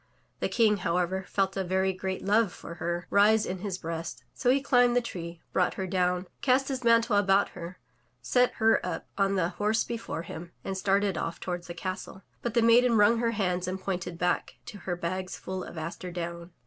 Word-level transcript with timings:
The 0.39 0.49
King, 0.49 0.77
however, 0.77 1.25
felt 1.29 1.55
a 1.55 1.63
very 1.63 1.93
great 1.93 2.25
love 2.25 2.51
for 2.51 2.73
her 2.81 3.05
rise 3.11 3.45
in 3.45 3.59
his 3.59 3.77
breast, 3.77 4.23
so 4.33 4.49
he 4.49 4.59
cUmbed 4.59 4.95
the 4.95 4.99
tree, 5.01 5.43
brought 5.53 5.75
her 5.75 5.85
down, 5.85 6.25
cast 6.41 6.69
his 6.69 6.83
mantle 6.83 7.15
about 7.17 7.49
her, 7.49 7.77
set 8.19 8.53
her 8.53 8.83
up 8.83 9.05
on 9.15 9.35
the 9.35 9.49
horse 9.49 9.83
before 9.83 10.23
him, 10.23 10.53
and 10.63 10.75
started 10.75 11.19
off 11.19 11.39
toward 11.39 11.65
the 11.65 11.75
castle. 11.75 12.23
But 12.41 12.55
the 12.55 12.63
maiden 12.63 12.97
wrung 12.97 13.19
her 13.19 13.29
hands 13.33 13.67
and 13.67 13.79
pointed 13.79 14.17
back 14.17 14.55
to 14.65 14.79
her 14.89 14.95
bags 14.95 15.37
full 15.37 15.63
of 15.63 15.77
aster 15.77 16.09
down. 16.11 16.51